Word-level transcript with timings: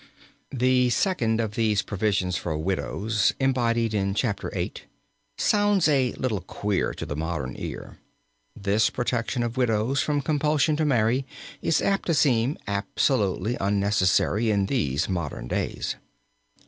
The 0.51 0.89
second 0.89 1.39
of 1.39 1.53
these 1.53 1.83
provisions 1.83 2.35
for 2.35 2.57
widows, 2.57 3.35
embodied 3.39 3.93
in 3.93 4.15
Chapter 4.15 4.49
VIII., 4.49 4.73
sounds 5.37 5.87
a 5.87 6.13
little 6.13 6.41
queer 6.41 6.91
to 6.95 7.05
the 7.05 7.15
modern 7.15 7.55
ear. 7.59 7.99
This 8.55 8.89
protection 8.89 9.43
of 9.43 9.57
widows 9.57 10.01
from 10.01 10.21
compulsion 10.23 10.75
to 10.77 10.85
marry 10.85 11.27
is 11.61 11.83
apt 11.83 12.07
to 12.07 12.15
seem 12.15 12.57
absolutely 12.65 13.55
unnecessary 13.61 14.49
in 14.49 14.65
these 14.65 15.07
modern 15.07 15.47
days. 15.47 15.97